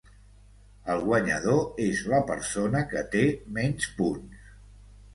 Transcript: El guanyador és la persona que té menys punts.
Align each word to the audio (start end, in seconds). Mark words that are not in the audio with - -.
El 0.93 1.03
guanyador 1.09 1.61
és 1.89 2.03
la 2.15 2.23
persona 2.33 2.83
que 2.95 3.07
té 3.15 3.25
menys 3.61 3.95
punts. 4.03 4.47